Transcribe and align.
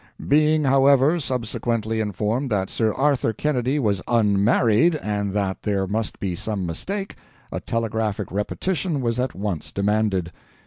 Being, 0.27 0.63
however, 0.63 1.19
subsequently 1.19 1.99
informed 1.99 2.49
that 2.49 2.71
Sir 2.71 2.91
Arthur 2.91 3.33
Kennedy 3.33 3.77
was 3.77 4.01
unmarried 4.07 4.95
and 4.95 5.31
that 5.35 5.61
there 5.61 5.85
must 5.85 6.19
be 6.19 6.35
some 6.35 6.65
mistake, 6.65 7.15
a 7.51 7.59
telegraphic 7.59 8.31
repetition 8.31 9.01
was 9.01 9.19
at 9.19 9.35
once 9.35 9.71
demanded. 9.71 10.31